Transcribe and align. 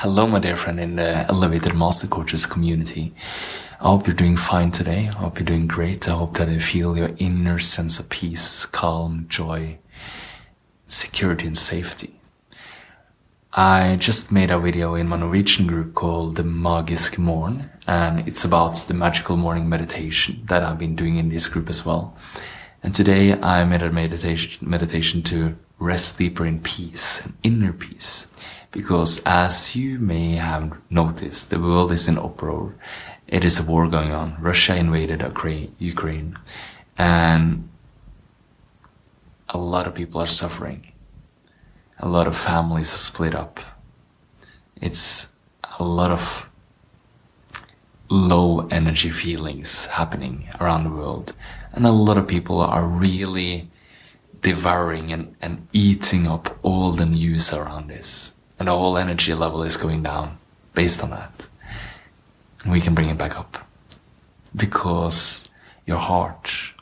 Hello, 0.00 0.26
my 0.26 0.38
dear 0.38 0.56
friend 0.56 0.78
in 0.78 0.96
the 0.96 1.24
Elevated 1.30 1.74
Master 1.74 2.06
Coaches 2.06 2.44
community. 2.44 3.14
I 3.80 3.88
hope 3.88 4.06
you're 4.06 4.14
doing 4.14 4.36
fine 4.36 4.70
today. 4.70 5.08
I 5.08 5.12
hope 5.12 5.38
you're 5.38 5.46
doing 5.46 5.66
great. 5.66 6.06
I 6.06 6.12
hope 6.12 6.36
that 6.36 6.50
you 6.50 6.60
feel 6.60 6.98
your 6.98 7.08
inner 7.16 7.58
sense 7.58 7.98
of 7.98 8.10
peace, 8.10 8.66
calm, 8.66 9.24
joy, 9.30 9.78
security, 10.86 11.46
and 11.46 11.56
safety. 11.56 12.20
I 13.54 13.96
just 13.98 14.30
made 14.30 14.50
a 14.50 14.60
video 14.60 14.96
in 14.96 15.08
my 15.08 15.16
Norwegian 15.16 15.66
group 15.66 15.94
called 15.94 16.36
The 16.36 16.42
Magisk 16.42 17.16
Morn, 17.16 17.70
and 17.86 18.28
it's 18.28 18.44
about 18.44 18.76
the 18.76 18.92
magical 18.92 19.38
morning 19.38 19.66
meditation 19.66 20.42
that 20.48 20.62
I've 20.62 20.78
been 20.78 20.94
doing 20.94 21.16
in 21.16 21.30
this 21.30 21.48
group 21.48 21.70
as 21.70 21.86
well. 21.86 22.14
And 22.82 22.94
today 22.94 23.32
I 23.32 23.64
made 23.64 23.80
a 23.80 23.90
meditation, 23.90 24.68
meditation 24.68 25.22
to 25.22 25.56
rest 25.78 26.18
deeper 26.18 26.46
in 26.46 26.60
peace 26.60 27.20
and 27.20 27.34
inner 27.42 27.72
peace 27.72 28.30
because 28.72 29.22
as 29.24 29.74
you 29.74 29.98
may 29.98 30.32
have 30.32 30.76
noticed, 30.90 31.50
the 31.50 31.58
world 31.58 31.92
is 31.92 32.08
in 32.08 32.18
uproar. 32.18 32.74
It 33.26 33.44
is 33.44 33.58
a 33.58 33.62
war 33.62 33.88
going 33.88 34.12
on. 34.12 34.36
Russia 34.40 34.76
invaded 34.76 35.22
Ukraine 35.78 36.36
and 36.98 37.68
a 39.48 39.58
lot 39.58 39.86
of 39.86 39.94
people 39.94 40.20
are 40.20 40.26
suffering. 40.26 40.92
A 41.98 42.08
lot 42.08 42.26
of 42.26 42.36
families 42.36 42.92
are 42.92 42.98
split 42.98 43.34
up. 43.34 43.60
It's 44.80 45.32
a 45.78 45.84
lot 45.84 46.10
of 46.10 46.48
low 48.10 48.68
energy 48.68 49.10
feelings 49.10 49.86
happening 49.86 50.48
around 50.60 50.84
the 50.84 50.90
world. 50.90 51.32
And 51.72 51.86
a 51.86 51.90
lot 51.90 52.18
of 52.18 52.28
people 52.28 52.60
are 52.60 52.84
really 52.84 53.70
devouring 54.46 55.12
and, 55.12 55.34
and 55.42 55.66
eating 55.72 56.24
up 56.28 56.56
all 56.62 56.92
the 56.92 57.04
news 57.04 57.52
around 57.52 57.88
this 57.88 58.32
and 58.60 58.68
the 58.68 58.72
whole 58.72 58.96
energy 58.96 59.34
level 59.34 59.64
is 59.64 59.76
going 59.76 60.04
down 60.04 60.38
based 60.72 61.02
on 61.02 61.10
that. 61.10 61.48
And 62.62 62.70
we 62.70 62.80
can 62.80 62.94
bring 62.94 63.08
it 63.08 63.18
back 63.18 63.36
up 63.36 63.66
because 64.54 65.48
your 65.84 65.98
heart 65.98 66.74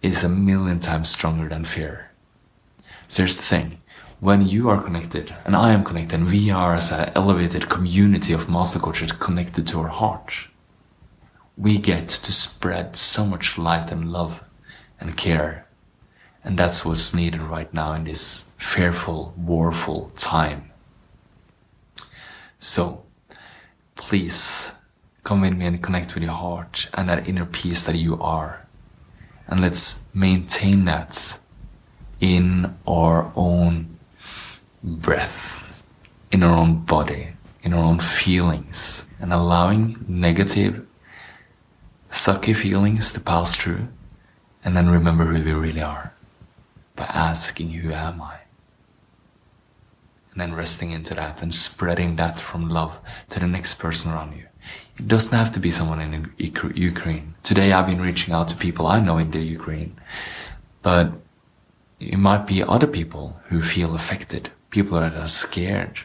is 0.00 0.24
a 0.24 0.30
million 0.30 0.80
times 0.80 1.10
stronger 1.10 1.46
than 1.46 1.64
fear. 1.64 2.10
So 3.06 3.22
here's 3.22 3.36
the 3.36 3.42
thing. 3.42 3.82
When 4.20 4.48
you 4.48 4.70
are 4.70 4.82
connected, 4.82 5.34
and 5.44 5.54
I 5.54 5.72
am 5.72 5.84
connected, 5.84 6.20
and 6.20 6.30
we 6.30 6.50
are 6.50 6.72
as 6.72 6.90
an 6.90 7.12
elevated 7.14 7.68
community 7.68 8.32
of 8.32 8.48
master 8.48 8.78
coaches 8.78 9.12
connected 9.12 9.66
to 9.66 9.80
our 9.80 9.88
heart, 9.88 10.48
we 11.58 11.76
get 11.76 12.08
to 12.08 12.32
spread 12.32 12.96
so 12.96 13.26
much 13.26 13.58
light 13.58 13.92
and 13.92 14.10
love 14.10 14.42
and 14.98 15.18
care. 15.18 15.63
And 16.44 16.58
that's 16.58 16.84
what's 16.84 17.14
needed 17.14 17.40
right 17.40 17.72
now 17.72 17.94
in 17.94 18.04
this 18.04 18.44
fearful, 18.58 19.32
warful 19.36 20.10
time. 20.14 20.70
So, 22.58 23.02
please 23.96 24.74
come 25.22 25.40
with 25.40 25.56
me 25.56 25.66
and 25.66 25.82
connect 25.82 26.14
with 26.14 26.22
your 26.22 26.32
heart 26.32 26.86
and 26.92 27.08
that 27.08 27.26
inner 27.26 27.46
peace 27.46 27.82
that 27.84 27.96
you 27.96 28.20
are. 28.20 28.66
And 29.46 29.60
let's 29.60 30.02
maintain 30.12 30.84
that 30.84 31.38
in 32.20 32.76
our 32.86 33.32
own 33.34 33.98
breath, 34.82 35.82
in 36.30 36.42
our 36.42 36.56
own 36.56 36.84
body, 36.84 37.32
in 37.62 37.72
our 37.72 37.82
own 37.82 38.00
feelings, 38.00 39.06
and 39.18 39.32
allowing 39.32 40.04
negative, 40.06 40.86
sucky 42.10 42.54
feelings 42.54 43.14
to 43.14 43.20
pass 43.20 43.56
through, 43.56 43.88
and 44.62 44.76
then 44.76 44.90
remember 44.90 45.24
who 45.24 45.42
we 45.42 45.52
really 45.52 45.82
are 45.82 46.14
by 46.96 47.04
asking, 47.04 47.70
Who 47.70 47.92
am 47.92 48.22
I? 48.22 48.40
and 50.34 50.40
then 50.40 50.54
resting 50.54 50.90
into 50.90 51.14
that 51.14 51.42
and 51.42 51.54
spreading 51.54 52.16
that 52.16 52.40
from 52.40 52.68
love 52.68 52.98
to 53.28 53.38
the 53.38 53.46
next 53.46 53.74
person 53.74 54.10
around 54.10 54.36
you. 54.36 54.44
It 54.98 55.06
doesn't 55.06 55.36
have 55.36 55.52
to 55.52 55.60
be 55.60 55.70
someone 55.70 56.00
in 56.00 56.32
Ukraine. 56.38 57.34
Today 57.44 57.72
I've 57.72 57.86
been 57.86 58.00
reaching 58.00 58.34
out 58.34 58.48
to 58.48 58.56
people 58.56 58.88
I 58.88 58.98
know 59.00 59.16
in 59.16 59.30
the 59.30 59.38
Ukraine, 59.38 59.96
but 60.82 61.12
it 62.00 62.18
might 62.18 62.48
be 62.48 62.64
other 62.64 62.88
people 62.88 63.40
who 63.44 63.62
feel 63.62 63.94
affected, 63.94 64.50
people 64.70 64.98
that 64.98 65.14
are 65.14 65.28
scared. 65.28 66.00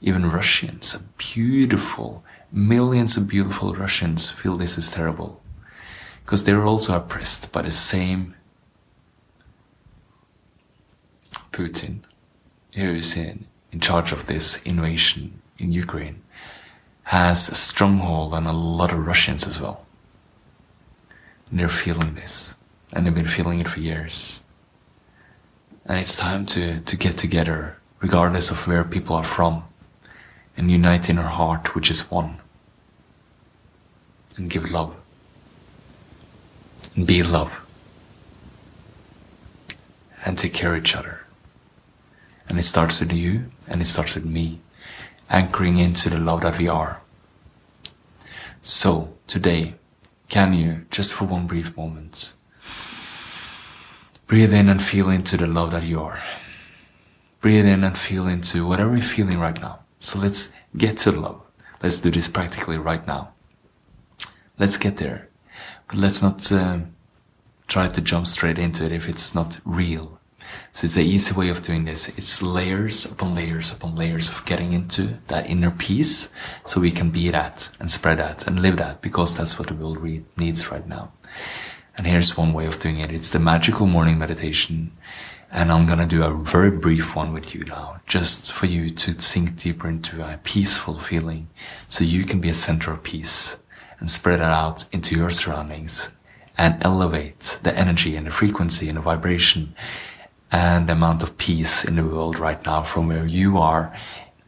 Even 0.00 0.30
Russians, 0.30 0.96
beautiful, 1.16 2.24
millions 2.50 3.16
of 3.16 3.28
beautiful 3.28 3.74
Russians 3.74 4.30
feel 4.30 4.56
this 4.56 4.76
is 4.76 4.90
terrible 4.90 5.40
because 6.24 6.44
they're 6.44 6.64
also 6.64 6.96
oppressed 6.96 7.52
by 7.52 7.62
the 7.62 7.70
same 7.70 8.34
Putin 11.58 11.98
who 12.74 12.94
is 12.94 13.16
in 13.16 13.46
in 13.72 13.80
charge 13.80 14.12
of 14.12 14.26
this 14.26 14.62
invasion 14.62 15.42
in 15.58 15.72
Ukraine 15.72 16.22
has 17.02 17.48
a 17.48 17.54
stronghold 17.54 18.32
on 18.32 18.46
a 18.46 18.52
lot 18.52 18.92
of 18.92 19.06
Russians 19.06 19.44
as 19.46 19.60
well. 19.60 19.84
And 21.50 21.58
they're 21.58 21.68
feeling 21.68 22.14
this, 22.14 22.54
and 22.92 23.04
they've 23.04 23.14
been 23.14 23.26
feeling 23.26 23.60
it 23.60 23.68
for 23.68 23.80
years. 23.80 24.42
And 25.86 25.98
it's 25.98 26.14
time 26.14 26.46
to, 26.46 26.80
to 26.80 26.96
get 26.96 27.16
together, 27.16 27.78
regardless 28.00 28.50
of 28.50 28.66
where 28.66 28.84
people 28.84 29.16
are 29.16 29.24
from, 29.24 29.64
and 30.56 30.70
unite 30.70 31.10
in 31.10 31.18
our 31.18 31.32
heart, 31.40 31.74
which 31.74 31.90
is 31.90 32.10
one, 32.10 32.36
and 34.36 34.50
give 34.50 34.70
love, 34.70 34.94
and 36.94 37.06
be 37.06 37.22
love, 37.22 37.52
and 40.24 40.36
take 40.38 40.52
care 40.52 40.74
of 40.74 40.80
each 40.82 40.94
other. 40.94 41.22
And 42.48 42.58
it 42.58 42.62
starts 42.62 43.00
with 43.00 43.12
you 43.12 43.50
and 43.68 43.80
it 43.80 43.86
starts 43.86 44.14
with 44.14 44.24
me, 44.24 44.60
anchoring 45.30 45.78
into 45.78 46.10
the 46.10 46.18
love 46.18 46.42
that 46.42 46.58
we 46.58 46.68
are. 46.68 47.02
So, 48.60 49.14
today, 49.26 49.74
can 50.28 50.52
you, 50.52 50.86
just 50.90 51.14
for 51.14 51.24
one 51.24 51.46
brief 51.46 51.76
moment, 51.76 52.34
breathe 54.26 54.52
in 54.52 54.68
and 54.68 54.82
feel 54.82 55.08
into 55.10 55.36
the 55.36 55.46
love 55.46 55.70
that 55.70 55.84
you 55.84 56.00
are? 56.00 56.22
Breathe 57.40 57.66
in 57.66 57.84
and 57.84 57.96
feel 57.96 58.26
into 58.26 58.66
whatever 58.66 58.96
you're 58.96 59.04
feeling 59.04 59.38
right 59.38 59.58
now. 59.60 59.80
So 60.00 60.18
let's 60.18 60.50
get 60.76 60.96
to 60.98 61.12
love. 61.12 61.40
Let's 61.82 61.98
do 61.98 62.10
this 62.10 62.28
practically 62.28 62.78
right 62.78 63.06
now. 63.06 63.32
Let's 64.58 64.76
get 64.76 64.96
there. 64.96 65.28
But 65.86 65.96
let's 65.96 66.22
not 66.22 66.50
uh, 66.50 66.80
try 67.68 67.88
to 67.88 68.00
jump 68.00 68.26
straight 68.26 68.58
into 68.58 68.84
it 68.84 68.92
if 68.92 69.08
it's 69.08 69.34
not 69.34 69.60
real. 69.64 70.20
So 70.72 70.84
it's 70.84 70.96
an 70.96 71.04
easy 71.04 71.34
way 71.34 71.48
of 71.48 71.62
doing 71.62 71.84
this. 71.84 72.08
It's 72.16 72.42
layers 72.42 73.10
upon 73.10 73.34
layers 73.34 73.72
upon 73.72 73.96
layers 73.96 74.30
of 74.30 74.44
getting 74.44 74.72
into 74.72 75.18
that 75.26 75.48
inner 75.48 75.70
peace 75.70 76.30
so 76.64 76.80
we 76.80 76.90
can 76.90 77.10
be 77.10 77.30
that 77.30 77.70
and 77.80 77.90
spread 77.90 78.18
that 78.18 78.46
and 78.46 78.60
live 78.60 78.76
that 78.76 79.00
because 79.00 79.34
that's 79.34 79.58
what 79.58 79.68
the 79.68 79.74
world 79.74 79.98
needs 80.36 80.70
right 80.70 80.86
now. 80.86 81.12
And 81.96 82.06
here's 82.06 82.36
one 82.36 82.52
way 82.52 82.66
of 82.66 82.78
doing 82.78 83.00
it. 83.00 83.10
It's 83.10 83.30
the 83.30 83.40
magical 83.40 83.86
morning 83.86 84.18
meditation. 84.18 84.92
And 85.50 85.72
I'm 85.72 85.86
going 85.86 85.98
to 85.98 86.06
do 86.06 86.22
a 86.22 86.34
very 86.34 86.70
brief 86.70 87.16
one 87.16 87.32
with 87.32 87.54
you 87.54 87.64
now, 87.64 88.00
just 88.06 88.52
for 88.52 88.66
you 88.66 88.90
to 88.90 89.20
sink 89.20 89.56
deeper 89.56 89.88
into 89.88 90.20
a 90.22 90.38
peaceful 90.44 91.00
feeling 91.00 91.48
so 91.88 92.04
you 92.04 92.24
can 92.24 92.40
be 92.40 92.50
a 92.50 92.54
center 92.54 92.92
of 92.92 93.02
peace 93.02 93.58
and 93.98 94.10
spread 94.10 94.40
it 94.40 94.44
out 94.44 94.84
into 94.92 95.16
your 95.16 95.30
surroundings 95.30 96.12
and 96.58 96.76
elevate 96.84 97.58
the 97.62 97.76
energy 97.76 98.16
and 98.16 98.26
the 98.26 98.30
frequency 98.30 98.88
and 98.88 98.98
the 98.98 99.02
vibration 99.02 99.74
and 100.50 100.88
the 100.88 100.92
amount 100.92 101.22
of 101.22 101.36
peace 101.38 101.84
in 101.84 101.96
the 101.96 102.04
world 102.04 102.38
right 102.38 102.64
now 102.64 102.82
from 102.82 103.08
where 103.08 103.26
you 103.26 103.58
are. 103.58 103.92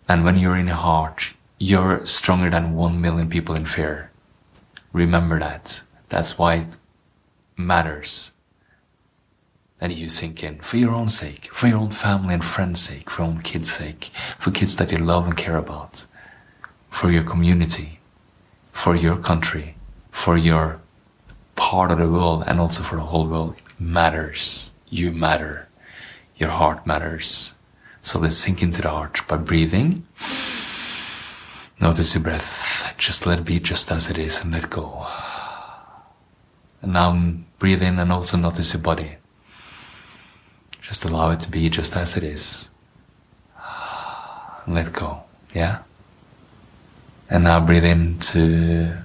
And 0.09 0.25
when 0.25 0.39
you're 0.39 0.57
in 0.57 0.67
your 0.67 0.77
heart, 0.77 1.35
you're 1.59 2.05
stronger 2.07 2.51
than 2.51 2.75
one 2.75 3.01
million 3.01 3.29
people 3.29 3.55
in 3.55 3.67
fear. 3.67 4.11
Remember 4.93 5.39
that. 5.39 5.83
That's 6.09 6.39
why 6.39 6.55
it 6.57 6.77
matters 7.57 8.33
that 9.79 9.97
you 9.97 10.09
sink 10.09 10.43
in 10.43 10.59
for 10.61 10.77
your 10.77 10.93
own 10.93 11.09
sake, 11.09 11.49
for 11.53 11.67
your 11.67 11.79
own 11.79 11.91
family 11.91 12.35
and 12.35 12.45
friends' 12.45 12.81
sake, 12.81 13.09
for 13.09 13.23
your 13.23 13.31
own 13.31 13.41
kids' 13.41 13.73
sake, 13.73 14.11
for 14.39 14.51
kids 14.51 14.77
that 14.77 14.93
you 14.93 14.99
love 14.99 15.27
and 15.27 15.37
care 15.37 15.57
about, 15.57 16.07
for 16.91 17.11
your 17.11 17.23
community, 17.23 18.01
for 18.73 18.95
your 18.95 19.17
country, 19.17 19.77
for 20.11 20.37
your 20.37 20.81
part 21.57 21.91
of 21.91 21.99
the 21.99 22.11
world, 22.11 22.45
and 22.47 22.61
also 22.61 22.83
for 22.83 22.97
the 22.97 23.03
whole 23.03 23.27
world. 23.27 23.57
It 23.57 23.81
matters. 23.81 24.73
You 24.89 25.13
matter. 25.13 25.69
Your 26.41 26.51
heart 26.51 26.87
matters. 26.87 27.55
So 28.01 28.19
let's 28.19 28.37
sink 28.37 28.63
into 28.63 28.81
the 28.81 28.89
heart 28.89 29.21
by 29.29 29.37
breathing. 29.37 30.07
Notice 31.81 32.15
your 32.15 32.23
breath. 32.23 32.95
Just 32.97 33.27
let 33.27 33.41
it 33.41 33.45
be 33.45 33.61
just 33.61 33.93
as 33.93 34.11
it 34.11 34.17
is 34.17 34.43
and 34.43 34.51
let 34.53 34.71
go. 34.71 35.07
And 36.81 36.95
now 36.95 37.35
breathe 37.59 37.83
in 37.83 37.99
and 37.99 38.11
also 38.11 38.39
notice 38.39 38.73
your 38.73 38.83
body. 38.83 39.17
Just 40.81 41.05
allow 41.05 41.31
it 41.31 41.41
to 41.41 41.51
be 41.51 41.69
just 41.69 41.95
as 41.95 42.17
it 42.17 42.25
is. 42.25 42.71
And 44.65 44.75
let 44.75 44.95
go. 44.95 45.23
Yeah? 45.55 45.83
And 47.29 47.45
now 47.45 47.65
breathe 47.65 47.85
into 47.85 49.05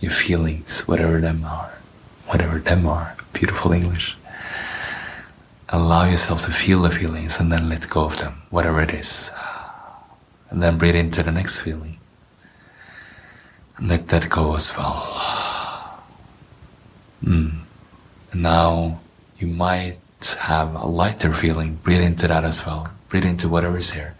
your 0.00 0.12
feelings, 0.12 0.86
whatever 0.86 1.18
them 1.18 1.44
are. 1.44 1.78
Whatever 2.26 2.58
them 2.58 2.86
are. 2.86 3.16
Beautiful 3.32 3.72
English. 3.72 4.18
Allow 5.74 6.04
yourself 6.04 6.42
to 6.42 6.52
feel 6.52 6.82
the 6.82 6.90
feelings 6.90 7.40
and 7.40 7.50
then 7.50 7.68
let 7.68 7.90
go 7.90 8.04
of 8.04 8.16
them, 8.18 8.42
whatever 8.50 8.80
it 8.80 8.94
is. 8.94 9.32
And 10.50 10.62
then 10.62 10.78
breathe 10.78 10.94
into 10.94 11.24
the 11.24 11.32
next 11.32 11.62
feeling. 11.62 11.98
And 13.76 13.88
let 13.88 14.06
that 14.06 14.30
go 14.30 14.54
as 14.54 14.76
well. 14.76 15.02
Mm. 17.24 17.58
And 18.30 18.42
now 18.42 19.00
you 19.36 19.48
might 19.48 19.98
have 20.38 20.76
a 20.76 20.86
lighter 20.86 21.32
feeling. 21.32 21.74
Breathe 21.82 22.02
into 22.02 22.28
that 22.28 22.44
as 22.44 22.64
well. 22.64 22.86
Breathe 23.08 23.24
into 23.24 23.48
whatever 23.48 23.76
is 23.76 23.90
here. 23.90 24.14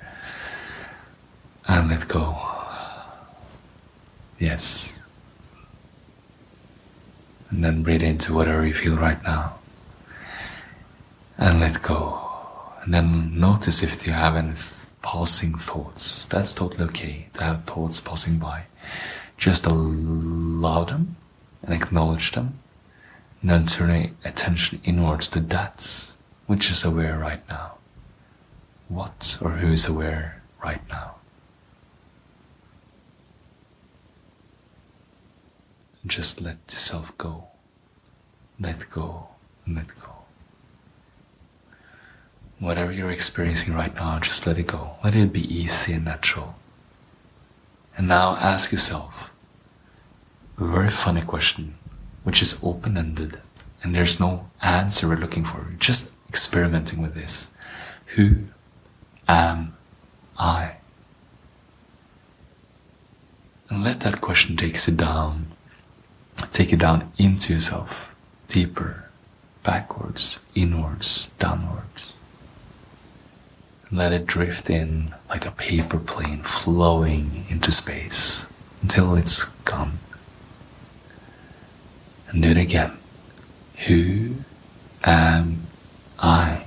And 1.68 1.88
let 1.88 2.08
go. 2.08 2.36
Yes. 4.40 4.98
And 7.50 7.62
then 7.62 7.84
breathe 7.84 8.02
into 8.02 8.34
whatever 8.34 8.66
you 8.66 8.74
feel 8.74 8.96
right 8.96 9.22
now. 9.22 9.54
And 11.44 11.60
let 11.60 11.82
go. 11.82 12.22
And 12.80 12.94
then 12.94 13.38
notice 13.38 13.82
if 13.82 14.06
you 14.06 14.14
have 14.14 14.34
any 14.34 14.54
passing 15.02 15.58
thoughts. 15.58 16.24
That's 16.24 16.54
totally 16.54 16.84
okay 16.84 17.28
to 17.34 17.44
have 17.44 17.64
thoughts 17.64 18.00
passing 18.00 18.38
by. 18.38 18.62
Just 19.36 19.66
allow 19.66 20.84
them 20.84 21.16
and 21.62 21.74
acknowledge 21.74 22.32
them. 22.32 22.60
And 23.42 23.50
then 23.50 23.66
turn 23.66 24.16
attention 24.24 24.80
inwards 24.84 25.28
to 25.28 25.40
that 25.40 26.14
which 26.46 26.70
is 26.70 26.82
aware 26.82 27.18
right 27.18 27.46
now. 27.50 27.74
What 28.88 29.36
or 29.42 29.50
who 29.50 29.68
is 29.68 29.86
aware 29.86 30.40
right 30.64 30.80
now? 30.88 31.16
Just 36.06 36.40
let 36.40 36.56
yourself 36.68 37.12
go. 37.18 37.48
Let 38.58 38.88
go. 38.88 39.28
Let 39.68 39.88
go. 40.00 40.23
Whatever 42.58 42.92
you're 42.92 43.10
experiencing 43.10 43.74
right 43.74 43.94
now, 43.94 44.18
just 44.20 44.46
let 44.46 44.58
it 44.58 44.68
go. 44.68 44.92
Let 45.02 45.14
it 45.14 45.32
be 45.32 45.54
easy 45.54 45.92
and 45.92 46.04
natural. 46.04 46.54
And 47.96 48.08
now 48.08 48.36
ask 48.36 48.72
yourself 48.72 49.30
a 50.58 50.64
very 50.64 50.90
funny 50.90 51.20
question, 51.20 51.74
which 52.22 52.40
is 52.42 52.58
open 52.62 52.96
ended, 52.96 53.40
and 53.82 53.94
there's 53.94 54.20
no 54.20 54.48
answer 54.62 55.08
we're 55.08 55.16
looking 55.16 55.44
for. 55.44 55.66
Just 55.78 56.12
experimenting 56.28 57.02
with 57.02 57.14
this. 57.14 57.50
Who 58.16 58.36
am 59.28 59.76
I? 60.38 60.76
And 63.68 63.82
let 63.82 64.00
that 64.00 64.20
question 64.20 64.56
take 64.56 64.86
you 64.86 64.94
down, 64.94 65.46
take 66.52 66.70
you 66.70 66.76
down 66.76 67.12
into 67.18 67.52
yourself, 67.52 68.14
deeper, 68.48 69.04
backwards, 69.62 70.44
inwards, 70.54 71.28
downwards. 71.38 72.13
Let 73.92 74.12
it 74.12 74.26
drift 74.26 74.70
in 74.70 75.14
like 75.28 75.46
a 75.46 75.50
paper 75.52 75.98
plane 75.98 76.42
flowing 76.42 77.46
into 77.48 77.70
space 77.70 78.48
until 78.82 79.14
it's 79.14 79.44
gone. 79.64 79.98
And 82.28 82.42
do 82.42 82.50
it 82.50 82.56
again. 82.56 82.92
Who 83.86 84.36
am 85.04 85.66
I? 86.18 86.64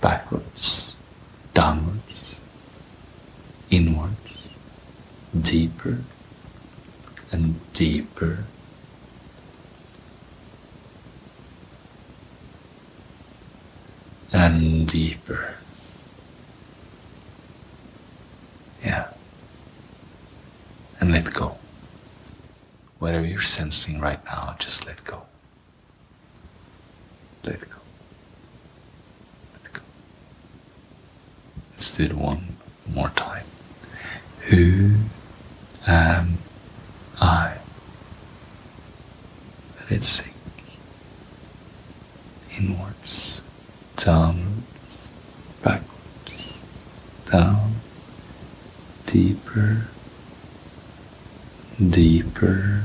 Backwards, 0.00 0.94
downwards, 1.54 2.40
inwards, 3.70 4.54
deeper 5.40 5.98
and 7.32 7.72
deeper. 7.72 8.44
And 14.32 14.86
deeper. 14.86 15.54
Yeah. 18.84 19.08
And 21.00 21.12
let 21.12 21.32
go. 21.32 21.56
Whatever 23.06 23.24
you're 23.24 23.40
sensing 23.40 24.00
right 24.00 24.18
now, 24.24 24.56
just 24.58 24.84
let 24.84 25.04
go. 25.04 25.22
Let 27.44 27.60
go. 27.60 27.76
Let 29.62 29.72
go. 29.74 29.80
Let's 31.70 31.96
do 31.96 32.02
it 32.02 32.14
one 32.14 32.56
more 32.92 33.10
time. 33.10 33.44
Who 34.48 34.96
am 35.86 36.38
I? 37.20 37.58
Let 39.78 39.92
it 39.92 40.02
sink 40.02 40.34
inwards, 42.58 43.40
downwards, 43.94 45.12
backwards, 45.62 46.60
down, 47.30 47.74
deeper, 49.06 49.86
deeper. 51.78 52.82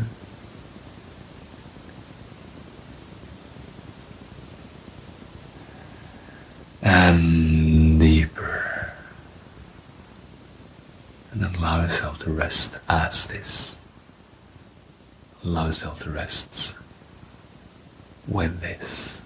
And 6.82 8.00
deeper. 8.00 8.94
And 11.32 11.56
allow 11.56 11.82
yourself 11.82 12.20
to 12.20 12.32
rest 12.32 12.80
as 12.90 13.28
this. 13.28 13.80
Allow 15.44 15.68
yourself 15.68 16.02
to 16.02 16.10
rest 16.12 16.78
with 18.28 18.62
this. 18.62 19.26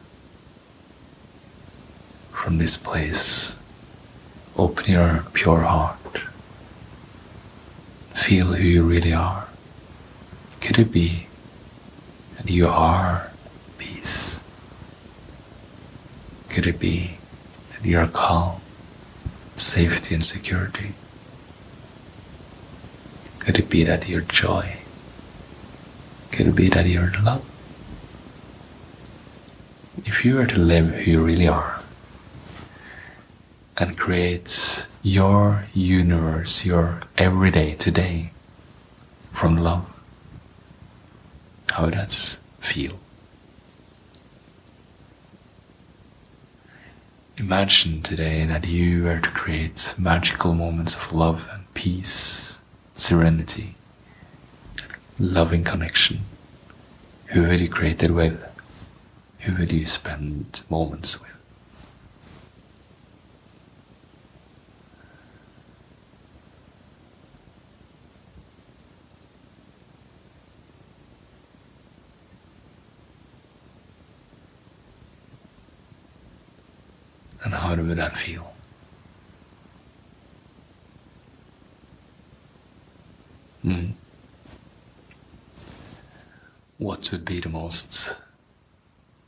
From 2.32 2.58
this 2.60 2.78
place, 2.78 3.60
open 4.56 4.92
your 4.92 5.26
pure 5.34 5.62
heart. 5.62 5.98
Feel 8.14 8.54
who 8.54 8.64
you 8.64 8.84
really 8.84 9.14
are. 9.14 9.48
Could 10.66 10.80
it 10.80 10.92
be 10.92 11.28
that 12.38 12.50
you 12.50 12.68
are 12.68 13.30
peace? 13.78 14.42
Could 16.50 16.66
it 16.66 16.80
be 16.80 17.20
that 17.72 17.86
you 17.86 18.00
are 18.00 18.08
calm, 18.08 18.62
safety, 19.56 20.16
and 20.16 20.26
security? 20.26 20.96
Could 23.38 23.60
it 23.60 23.70
be 23.70 23.84
that 23.84 24.10
you're 24.10 24.22
joy? 24.22 24.78
Could 26.32 26.48
it 26.48 26.56
be 26.56 26.70
that 26.70 26.88
you're 26.88 27.14
love? 27.24 27.46
If 30.04 30.26
you 30.26 30.34
were 30.38 30.48
to 30.48 30.60
live 30.60 30.96
who 30.96 31.12
you 31.12 31.24
really 31.24 31.48
are 31.48 31.82
and 33.78 33.96
create 33.96 34.88
your 35.04 35.66
universe, 35.76 36.66
your 36.66 37.02
everyday 37.20 37.76
today 37.76 38.32
from 39.32 39.58
love, 39.58 39.95
how 41.76 41.90
does 41.90 42.40
feel? 42.60 42.98
Imagine 47.38 48.02
today 48.02 48.46
that 48.46 48.66
you 48.66 49.04
were 49.04 49.20
to 49.20 49.30
create 49.30 49.94
magical 49.98 50.54
moments 50.54 50.96
of 50.96 51.12
love 51.12 51.46
and 51.52 51.74
peace, 51.74 52.62
serenity, 52.96 53.76
loving 55.20 55.66
connection. 55.66 56.22
Who 57.34 57.46
would 57.46 57.60
you 57.60 57.68
create 57.68 58.02
it 58.04 58.12
with? 58.12 58.42
Who 59.42 59.56
would 59.58 59.74
you 59.74 59.86
spend 59.86 60.62
moments 60.70 61.20
with? 61.22 61.36
And 77.46 77.54
how 77.54 77.76
would 77.76 78.00
that 78.16 78.22
feel? 78.22 78.54
Hmm. 83.62 83.92
What 86.78 87.12
would 87.12 87.26
be 87.26 87.40
the 87.40 87.50
most 87.50 88.18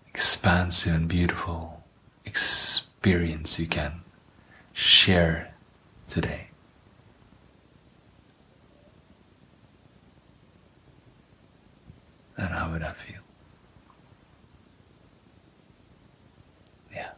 expansive 0.10 0.94
and 0.94 1.08
beautiful 1.08 1.84
experience 2.26 3.60
you 3.60 3.68
can 3.68 4.02
share 4.74 5.54
today? 6.08 6.48
And 12.38 12.50
how 12.50 12.72
would 12.72 12.82
that 12.84 12.96
feel? 12.98 13.22
Yeah. 16.94 17.10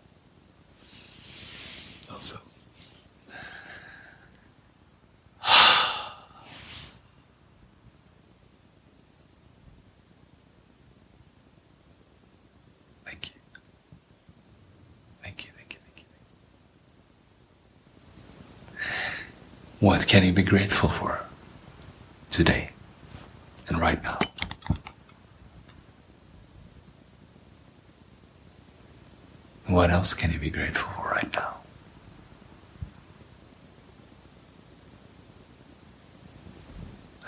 Also. 2.12 2.40
Thank 13.06 13.28
you. 13.28 13.34
Thank 15.24 15.46
you, 15.46 15.52
thank 15.56 15.74
you, 15.74 15.80
thank 15.86 16.00
you. 16.00 16.06
What 19.80 20.08
can 20.08 20.26
you 20.26 20.34
be 20.34 20.44
grateful 20.44 20.90
for 20.90 21.22
today 22.30 22.72
and 23.70 23.80
right 23.80 24.04
now? 24.04 24.20
What 29.68 29.90
else 29.90 30.14
can 30.14 30.34
you 30.34 30.40
be 30.40 30.50
grateful 30.50 30.92
for 30.92 31.10
right 31.10 31.32
now? 31.34 31.56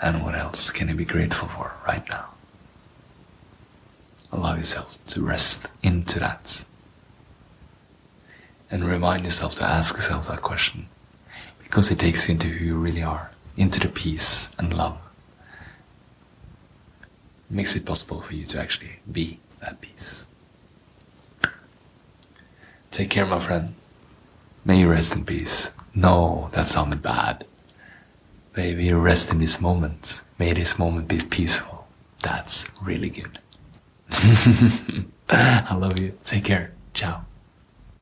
And 0.02 0.22
what 0.22 0.34
else 0.34 0.70
can 0.70 0.88
you 0.90 0.94
be 0.94 1.06
grateful 1.06 1.48
for 1.48 1.72
right 1.86 2.06
now? 2.10 2.26
Allow 4.30 4.56
yourself 4.56 4.98
to 5.06 5.22
rest 5.22 5.68
into 5.82 6.18
that. 6.18 6.66
And 8.70 8.84
remind 8.84 9.24
yourself 9.24 9.54
to 9.54 9.64
ask 9.64 9.94
yourself 9.94 10.28
that 10.28 10.42
question 10.42 10.88
because 11.72 11.90
it 11.90 11.98
takes 11.98 12.28
you 12.28 12.32
into 12.32 12.48
who 12.48 12.66
you 12.66 12.76
really 12.76 13.02
are, 13.02 13.30
into 13.56 13.80
the 13.80 13.88
peace 13.88 14.50
and 14.58 14.76
love. 14.76 14.98
Makes 17.48 17.74
it 17.76 17.86
possible 17.86 18.20
for 18.20 18.34
you 18.34 18.44
to 18.44 18.60
actually 18.60 18.96
be 19.10 19.38
that 19.62 19.80
peace. 19.80 20.26
Take 22.90 23.08
care, 23.08 23.24
my 23.24 23.40
friend. 23.40 23.72
May 24.66 24.80
you 24.80 24.90
rest 24.90 25.16
in 25.16 25.24
peace. 25.24 25.72
No, 25.94 26.50
that 26.52 26.66
sounded 26.66 27.00
bad. 27.00 27.46
Baby, 28.52 28.92
rest 28.92 29.30
in 29.30 29.38
this 29.38 29.58
moment. 29.58 30.24
May 30.38 30.52
this 30.52 30.78
moment 30.78 31.08
be 31.08 31.20
peaceful. 31.30 31.86
That's 32.20 32.68
really 32.82 33.08
good. 33.08 33.38
I 35.30 35.74
love 35.74 35.98
you. 35.98 36.18
Take 36.22 36.44
care. 36.44 36.72
Ciao. 36.92 37.24